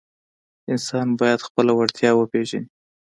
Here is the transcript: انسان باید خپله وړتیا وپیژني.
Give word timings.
انسان 0.71 1.07
باید 1.19 1.39
خپله 1.47 1.71
وړتیا 1.75 2.11
وپیژني. 2.15 2.67